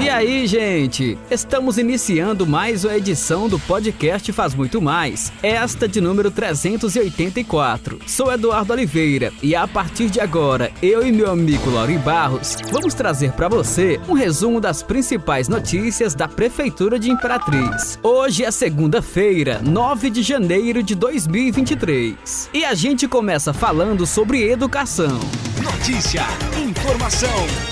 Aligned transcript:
E 0.00 0.08
aí, 0.08 0.46
gente? 0.46 1.18
Estamos 1.30 1.76
iniciando 1.76 2.46
mais 2.46 2.86
uma 2.86 2.96
edição 2.96 3.50
do 3.50 3.58
podcast 3.58 4.32
Faz 4.32 4.54
Muito 4.54 4.80
Mais, 4.80 5.30
esta 5.42 5.86
de 5.86 6.00
número 6.00 6.30
384. 6.30 7.98
Sou 8.06 8.32
Eduardo 8.32 8.72
Oliveira 8.72 9.30
e 9.42 9.54
a 9.54 9.68
partir 9.68 10.08
de 10.08 10.18
agora, 10.18 10.72
eu 10.82 11.06
e 11.06 11.12
meu 11.12 11.30
amigo 11.30 11.68
Lauri 11.68 11.98
Barros 11.98 12.56
vamos 12.72 12.94
trazer 12.94 13.32
para 13.32 13.46
você 13.46 14.00
um 14.08 14.14
resumo 14.14 14.58
das 14.58 14.82
principais 14.82 15.50
notícias 15.50 16.14
da 16.14 16.26
Prefeitura 16.26 16.98
de 16.98 17.10
Imperatriz. 17.10 17.98
Hoje 18.02 18.42
é 18.42 18.50
segunda-feira, 18.50 19.60
9 19.62 20.08
de 20.08 20.22
janeiro 20.22 20.82
de 20.82 20.94
2023. 20.94 22.48
E 22.54 22.64
a 22.64 22.72
gente 22.72 23.06
começa 23.06 23.52
falando 23.52 24.06
sobre 24.06 24.50
educação. 24.50 25.20
Notícia, 25.62 26.22
informação 26.58 27.69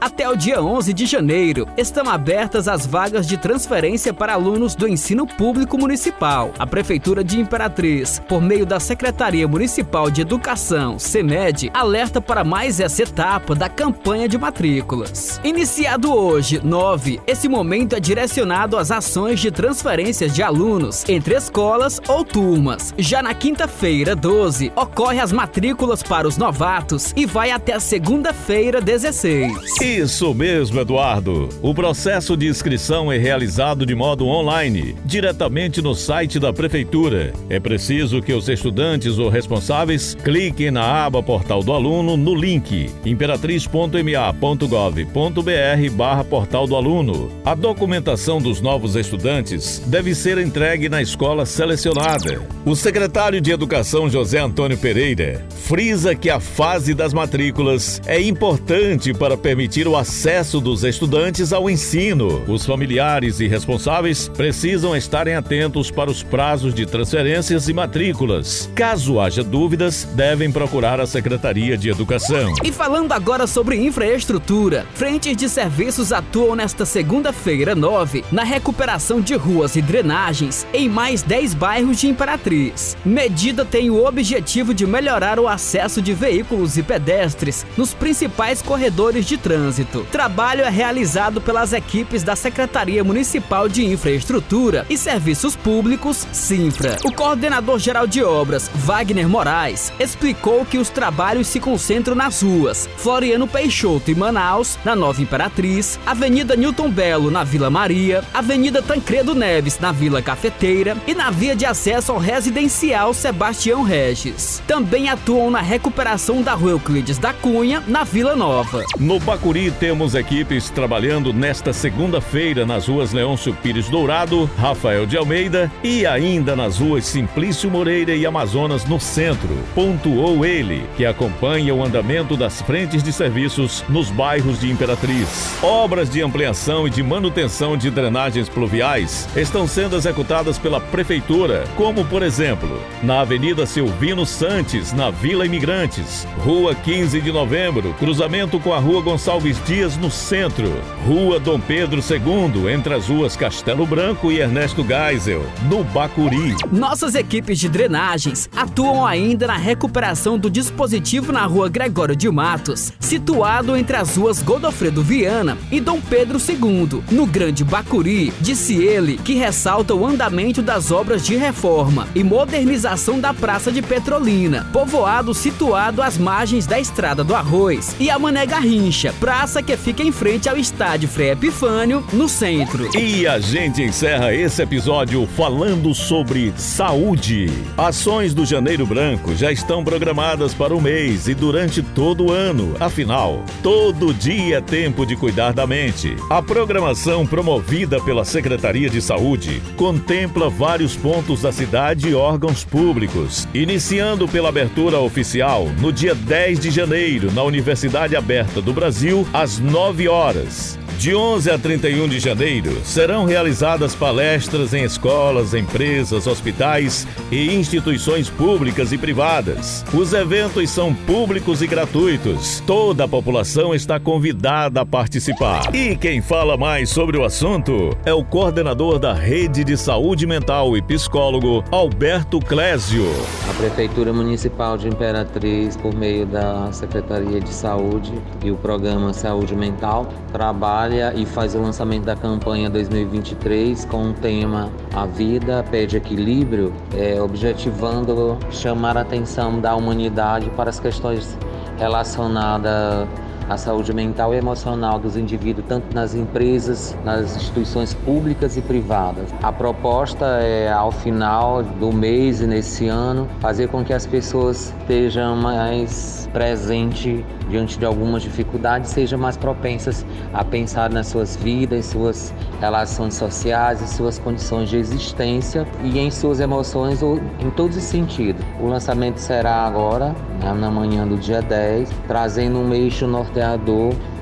até 0.00 0.28
o 0.28 0.34
dia 0.34 0.62
11 0.62 0.94
de 0.94 1.04
janeiro, 1.04 1.68
estão 1.76 2.08
abertas 2.08 2.66
as 2.66 2.86
vagas 2.86 3.26
de 3.26 3.36
transferência 3.36 4.14
para 4.14 4.32
alunos 4.32 4.74
do 4.74 4.88
ensino 4.88 5.26
público 5.26 5.76
municipal. 5.76 6.52
A 6.58 6.66
Prefeitura 6.66 7.22
de 7.22 7.38
Imperatriz, 7.38 8.22
por 8.28 8.40
meio 8.40 8.64
da 8.64 8.80
Secretaria 8.80 9.46
Municipal 9.46 10.10
de 10.10 10.22
Educação, 10.22 10.98
SEMED, 10.98 11.70
alerta 11.74 12.20
para 12.20 12.42
mais 12.42 12.80
essa 12.80 13.02
etapa 13.02 13.54
da 13.54 13.68
campanha 13.68 14.28
de 14.28 14.38
matrículas. 14.38 15.40
Iniciado 15.44 16.12
hoje, 16.12 16.60
9, 16.64 17.20
esse 17.26 17.48
momento 17.48 17.94
é 17.94 18.00
direcionado 18.00 18.78
às 18.78 18.90
ações 18.90 19.40
de 19.40 19.50
transferências 19.50 20.34
de 20.34 20.42
alunos 20.42 21.04
entre 21.08 21.34
escolas 21.34 22.00
ou 22.08 22.24
turmas. 22.24 22.94
Já 22.96 23.22
na 23.22 23.34
quinta-feira, 23.34 24.16
12, 24.16 24.72
ocorre 24.74 25.20
as 25.20 25.32
matrículas 25.32 26.02
para 26.02 26.26
os 26.26 26.36
novatos 26.36 27.12
e 27.16 27.26
vai 27.26 27.50
até 27.50 27.74
a 27.74 27.80
segunda-feira, 27.80 28.80
16. 28.80 29.52
Isso 29.90 30.32
mesmo, 30.32 30.78
Eduardo. 30.78 31.48
O 31.60 31.74
processo 31.74 32.36
de 32.36 32.46
inscrição 32.46 33.10
é 33.10 33.18
realizado 33.18 33.84
de 33.84 33.92
modo 33.92 34.24
online, 34.24 34.94
diretamente 35.04 35.82
no 35.82 35.96
site 35.96 36.38
da 36.38 36.52
Prefeitura. 36.52 37.32
É 37.48 37.58
preciso 37.58 38.22
que 38.22 38.32
os 38.32 38.48
estudantes 38.48 39.18
ou 39.18 39.28
responsáveis 39.28 40.14
cliquem 40.14 40.70
na 40.70 41.04
aba 41.04 41.20
Portal 41.20 41.60
do 41.60 41.72
Aluno 41.72 42.16
no 42.16 42.36
link 42.36 42.88
imperatriz.ma.gov.br 43.04 45.94
barra 45.96 46.22
Portal 46.22 46.68
do 46.68 46.76
Aluno. 46.76 47.28
A 47.44 47.56
documentação 47.56 48.40
dos 48.40 48.60
novos 48.60 48.94
estudantes 48.94 49.80
deve 49.86 50.14
ser 50.14 50.38
entregue 50.38 50.88
na 50.88 51.02
escola 51.02 51.44
selecionada. 51.44 52.40
O 52.64 52.76
secretário 52.76 53.40
de 53.40 53.50
Educação 53.50 54.08
José 54.08 54.38
Antônio 54.38 54.78
Pereira 54.78 55.44
frisa 55.50 56.14
que 56.14 56.30
a 56.30 56.38
fase 56.38 56.94
das 56.94 57.12
matrículas 57.12 58.00
é 58.06 58.20
importante 58.20 59.12
para 59.12 59.36
permitir 59.36 59.79
garantir 59.80 59.88
o 59.88 59.96
acesso 59.96 60.60
dos 60.60 60.84
estudantes 60.84 61.52
ao 61.52 61.70
ensino. 61.70 62.42
Os 62.46 62.66
familiares 62.66 63.40
e 63.40 63.46
responsáveis 63.46 64.28
precisam 64.28 64.96
estarem 64.96 65.34
atentos 65.34 65.90
para 65.90 66.10
os 66.10 66.22
prazos 66.22 66.74
de 66.74 66.84
transferências 66.86 67.68
e 67.68 67.72
matrículas. 67.72 68.70
Caso 68.74 69.20
haja 69.20 69.42
dúvidas, 69.42 70.04
devem 70.14 70.50
procurar 70.50 71.00
a 71.00 71.06
Secretaria 71.06 71.76
de 71.76 71.88
Educação. 71.88 72.54
E 72.62 72.72
falando 72.72 73.12
agora 73.12 73.46
sobre 73.46 73.76
infraestrutura, 73.76 74.86
frentes 74.94 75.36
de 75.36 75.48
serviços 75.48 76.12
atuam 76.12 76.54
nesta 76.54 76.84
segunda-feira, 76.84 77.74
9, 77.74 78.24
na 78.30 78.42
recuperação 78.42 79.20
de 79.20 79.34
ruas 79.34 79.76
e 79.76 79.82
drenagens 79.82 80.66
em 80.72 80.88
mais 80.88 81.22
10 81.22 81.54
bairros 81.54 81.98
de 81.98 82.08
Imperatriz. 82.08 82.96
Medida 83.04 83.64
tem 83.64 83.90
o 83.90 84.04
objetivo 84.04 84.74
de 84.74 84.86
melhorar 84.86 85.38
o 85.38 85.48
acesso 85.48 86.02
de 86.02 86.12
veículos 86.12 86.76
e 86.76 86.82
pedestres 86.82 87.64
nos 87.76 87.94
principais 87.94 88.60
corredores 88.60 89.24
de 89.24 89.38
trânsito 89.38 89.69
Trânsito. 89.70 90.06
Trabalho 90.10 90.62
é 90.62 90.68
realizado 90.68 91.40
pelas 91.40 91.72
equipes 91.72 92.22
da 92.22 92.34
Secretaria 92.34 93.04
Municipal 93.04 93.68
de 93.68 93.86
Infraestrutura 93.86 94.84
e 94.90 94.98
Serviços 94.98 95.54
Públicos, 95.54 96.26
Sinfra. 96.32 96.96
O 97.04 97.12
coordenador 97.12 97.78
geral 97.78 98.06
de 98.06 98.22
obras, 98.22 98.70
Wagner 98.74 99.28
Moraes, 99.28 99.92
explicou 100.00 100.64
que 100.64 100.78
os 100.78 100.88
trabalhos 100.88 101.46
se 101.46 101.60
concentram 101.60 102.16
nas 102.16 102.42
ruas 102.42 102.88
Floriano 102.96 103.46
Peixoto 103.46 104.10
e 104.10 104.14
Manaus, 104.14 104.78
na 104.84 104.96
Nova 104.96 105.22
Imperatriz, 105.22 105.98
Avenida 106.04 106.56
Newton 106.56 106.90
Belo, 106.90 107.30
na 107.30 107.44
Vila 107.44 107.70
Maria, 107.70 108.24
Avenida 108.34 108.82
Tancredo 108.82 109.34
Neves, 109.34 109.78
na 109.78 109.92
Vila 109.92 110.20
Cafeteira 110.20 110.96
e 111.06 111.14
na 111.14 111.30
via 111.30 111.54
de 111.54 111.64
acesso 111.64 112.12
ao 112.12 112.18
residencial 112.18 113.14
Sebastião 113.14 113.82
Regis. 113.82 114.62
Também 114.66 115.08
atuam 115.08 115.50
na 115.50 115.60
recuperação 115.60 116.42
da 116.42 116.54
Rua 116.54 116.72
Euclides 116.72 117.18
da 117.18 117.32
Cunha, 117.32 117.82
na 117.86 118.02
Vila 118.02 118.34
Nova. 118.34 118.84
No 118.98 119.20
Bacuri 119.20 119.59
temos 119.68 120.14
equipes 120.14 120.70
trabalhando 120.70 121.32
nesta 121.32 121.72
segunda-feira 121.72 122.64
nas 122.64 122.86
ruas 122.86 123.12
Leôncio 123.12 123.52
Pires 123.52 123.88
Dourado, 123.88 124.48
Rafael 124.56 125.06
de 125.06 125.16
Almeida 125.16 125.68
e 125.82 126.06
ainda 126.06 126.54
nas 126.54 126.78
ruas 126.78 127.04
Simplício 127.04 127.68
Moreira 127.68 128.14
e 128.14 128.24
Amazonas 128.24 128.84
no 128.84 129.00
centro. 129.00 129.48
Pontuou 129.74 130.44
ele, 130.44 130.86
que 130.96 131.04
acompanha 131.04 131.74
o 131.74 131.82
andamento 131.82 132.36
das 132.36 132.62
frentes 132.62 133.02
de 133.02 133.12
serviços 133.12 133.84
nos 133.88 134.08
bairros 134.08 134.60
de 134.60 134.70
Imperatriz. 134.70 135.56
Obras 135.60 136.08
de 136.08 136.22
ampliação 136.22 136.86
e 136.86 136.90
de 136.90 137.02
manutenção 137.02 137.76
de 137.76 137.90
drenagens 137.90 138.48
pluviais 138.48 139.28
estão 139.34 139.66
sendo 139.66 139.96
executadas 139.96 140.58
pela 140.58 140.80
Prefeitura, 140.80 141.64
como, 141.74 142.04
por 142.04 142.22
exemplo, 142.22 142.80
na 143.02 143.22
Avenida 143.22 143.66
Silvino 143.66 144.24
Santos, 144.24 144.92
na 144.92 145.10
Vila 145.10 145.44
Imigrantes, 145.44 146.24
Rua 146.44 146.72
15 146.72 147.20
de 147.20 147.32
Novembro, 147.32 147.92
cruzamento 147.98 148.60
com 148.60 148.72
a 148.72 148.78
Rua 148.78 149.02
Gonçalves 149.02 149.49
Dias, 149.58 149.96
no 149.96 150.10
centro. 150.10 150.70
Rua 151.06 151.40
Dom 151.40 151.58
Pedro 151.60 152.00
II, 152.00 152.70
entre 152.70 152.94
as 152.94 153.08
ruas 153.08 153.36
Castelo 153.36 153.86
Branco 153.86 154.30
e 154.30 154.38
Ernesto 154.38 154.84
Geisel, 154.86 155.44
no 155.68 155.82
Bacuri. 155.84 156.56
Nossas 156.70 157.14
equipes 157.14 157.58
de 157.58 157.68
drenagens 157.68 158.48
atuam 158.54 159.06
ainda 159.06 159.46
na 159.46 159.56
recuperação 159.56 160.38
do 160.38 160.50
dispositivo 160.50 161.32
na 161.32 161.44
rua 161.46 161.68
Gregório 161.68 162.14
de 162.14 162.30
Matos, 162.30 162.92
situado 163.00 163.76
entre 163.76 163.96
as 163.96 164.16
ruas 164.16 164.42
Godofredo 164.42 165.02
Viana 165.02 165.56
e 165.70 165.80
Dom 165.80 166.00
Pedro 166.00 166.38
II, 166.38 167.02
no 167.10 167.26
Grande 167.26 167.64
Bacuri, 167.64 168.32
disse 168.40 168.74
ele, 168.76 169.16
que 169.18 169.34
ressalta 169.34 169.94
o 169.94 170.04
andamento 170.04 170.62
das 170.62 170.90
obras 170.90 171.24
de 171.24 171.36
reforma 171.36 172.08
e 172.14 172.22
modernização 172.22 173.18
da 173.18 173.32
Praça 173.32 173.72
de 173.72 173.82
Petrolina, 173.82 174.66
povoado 174.72 175.32
situado 175.32 176.02
às 176.02 176.18
margens 176.18 176.66
da 176.66 176.78
Estrada 176.78 177.24
do 177.24 177.34
Arroz, 177.34 177.96
e 177.98 178.10
a 178.10 178.18
Mané 178.18 178.46
Garrincha, 178.46 179.14
praça 179.30 179.62
que 179.62 179.76
fica 179.76 180.02
em 180.02 180.10
frente 180.10 180.48
ao 180.48 180.56
estádio 180.56 181.08
Frei 181.08 181.30
Epifânio, 181.30 182.04
no 182.12 182.28
centro. 182.28 182.90
E 182.98 183.28
a 183.28 183.38
gente 183.38 183.80
encerra 183.80 184.34
esse 184.34 184.60
episódio 184.60 185.24
falando 185.36 185.94
sobre 185.94 186.52
saúde. 186.56 187.48
Ações 187.78 188.34
do 188.34 188.44
Janeiro 188.44 188.84
Branco 188.84 189.32
já 189.36 189.52
estão 189.52 189.84
programadas 189.84 190.52
para 190.52 190.74
o 190.74 190.80
mês 190.80 191.28
e 191.28 191.34
durante 191.34 191.80
todo 191.80 192.26
o 192.26 192.32
ano. 192.32 192.74
Afinal, 192.80 193.44
todo 193.62 194.12
dia 194.12 194.56
é 194.56 194.60
tempo 194.60 195.06
de 195.06 195.14
cuidar 195.14 195.52
da 195.52 195.64
mente. 195.64 196.16
A 196.28 196.42
programação 196.42 197.24
promovida 197.24 198.00
pela 198.00 198.24
Secretaria 198.24 198.90
de 198.90 199.00
Saúde 199.00 199.62
contempla 199.76 200.50
vários 200.50 200.96
pontos 200.96 201.42
da 201.42 201.52
cidade 201.52 202.08
e 202.08 202.14
órgãos 202.16 202.64
públicos, 202.64 203.46
iniciando 203.54 204.26
pela 204.26 204.48
abertura 204.48 204.98
oficial 204.98 205.68
no 205.78 205.92
dia 205.92 206.16
10 206.16 206.58
de 206.58 206.72
janeiro 206.72 207.30
na 207.30 207.44
Universidade 207.44 208.16
Aberta 208.16 208.60
do 208.60 208.72
Brasil 208.72 209.19
às 209.32 209.58
9 209.58 210.08
horas. 210.08 210.79
De 211.00 211.14
11 211.14 211.50
a 211.50 211.58
31 211.58 212.08
de 212.08 212.20
janeiro, 212.20 212.84
serão 212.84 213.24
realizadas 213.24 213.94
palestras 213.94 214.74
em 214.74 214.84
escolas, 214.84 215.54
empresas, 215.54 216.26
hospitais 216.26 217.06
e 217.32 217.54
instituições 217.54 218.28
públicas 218.28 218.92
e 218.92 218.98
privadas. 218.98 219.82
Os 219.94 220.12
eventos 220.12 220.68
são 220.68 220.94
públicos 220.94 221.62
e 221.62 221.66
gratuitos. 221.66 222.62
Toda 222.66 223.04
a 223.04 223.08
população 223.08 223.74
está 223.74 223.98
convidada 223.98 224.82
a 224.82 224.84
participar. 224.84 225.74
E 225.74 225.96
quem 225.96 226.20
fala 226.20 226.58
mais 226.58 226.90
sobre 226.90 227.16
o 227.16 227.24
assunto 227.24 227.96
é 228.04 228.12
o 228.12 228.22
coordenador 228.22 228.98
da 228.98 229.14
Rede 229.14 229.64
de 229.64 229.78
Saúde 229.78 230.26
Mental 230.26 230.76
e 230.76 230.82
psicólogo, 230.82 231.64
Alberto 231.70 232.38
Clésio. 232.40 233.06
A 233.48 233.54
Prefeitura 233.54 234.12
Municipal 234.12 234.76
de 234.76 234.88
Imperatriz, 234.88 235.78
por 235.78 235.94
meio 235.94 236.26
da 236.26 236.70
Secretaria 236.72 237.40
de 237.40 237.54
Saúde 237.54 238.12
e 238.44 238.50
o 238.50 238.56
programa 238.56 239.14
Saúde 239.14 239.56
Mental, 239.56 240.06
trabalha 240.30 240.89
e 241.14 241.24
faz 241.24 241.54
o 241.54 241.60
lançamento 241.60 242.04
da 242.04 242.16
campanha 242.16 242.68
2023 242.68 243.84
com 243.84 244.10
o 244.10 244.12
tema 244.12 244.70
A 244.92 245.06
Vida 245.06 245.64
Pede 245.70 245.96
Equilíbrio, 245.96 246.72
é, 246.96 247.20
objetivando 247.22 248.36
chamar 248.50 248.96
a 248.96 249.02
atenção 249.02 249.60
da 249.60 249.74
humanidade 249.74 250.50
para 250.50 250.68
as 250.68 250.80
questões 250.80 251.38
relacionadas 251.78 253.08
a 253.50 253.56
saúde 253.56 253.92
mental 253.92 254.32
e 254.32 254.36
emocional 254.36 254.96
dos 255.00 255.16
indivíduos, 255.16 255.66
tanto 255.68 255.92
nas 255.92 256.14
empresas, 256.14 256.96
nas 257.04 257.34
instituições 257.36 257.92
públicas 257.92 258.56
e 258.56 258.62
privadas. 258.62 259.28
A 259.42 259.50
proposta 259.50 260.24
é, 260.40 260.72
ao 260.72 260.92
final 260.92 261.64
do 261.64 261.92
mês 261.92 262.40
e 262.40 262.46
nesse 262.46 262.86
ano, 262.86 263.28
fazer 263.40 263.66
com 263.68 263.84
que 263.84 263.92
as 263.92 264.06
pessoas 264.06 264.72
estejam 264.80 265.36
mais 265.36 266.28
presentes 266.32 267.24
diante 267.48 267.76
de 267.76 267.84
algumas 267.84 268.22
dificuldades, 268.22 268.90
sejam 268.90 269.18
mais 269.18 269.36
propensas 269.36 270.06
a 270.32 270.44
pensar 270.44 270.88
nas 270.88 271.08
suas 271.08 271.34
vidas, 271.34 271.86
suas 271.86 272.32
relações 272.60 273.14
sociais 273.14 273.80
suas 273.90 274.18
condições 274.18 274.68
de 274.68 274.76
existência 274.76 275.66
e 275.82 275.98
em 275.98 276.10
suas 276.10 276.40
emoções 276.40 277.02
em 277.02 277.50
todos 277.50 277.76
os 277.76 277.82
sentidos. 277.82 278.44
O 278.60 278.66
lançamento 278.66 279.18
será 279.18 279.66
agora, 279.66 280.14
né, 280.40 280.52
na 280.52 280.70
manhã 280.70 281.06
do 281.06 281.16
dia 281.16 281.42
10, 281.42 281.90
trazendo 282.06 282.58
um 282.58 282.72
eixo 282.72 283.06